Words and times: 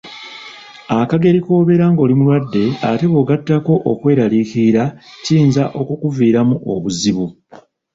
Akageri 0.99 1.39
k'obeera 1.45 1.85
ng'oli 1.93 2.13
mulwadde 2.19 2.63
ate 2.89 3.05
bw'ogattako 3.11 3.73
okweraliikirira 3.91 4.83
kiyinza 5.23 5.63
okukuviiramu 5.79 6.55
obuzibu. 6.73 7.25